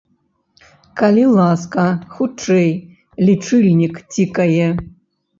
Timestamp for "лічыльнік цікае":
3.27-4.65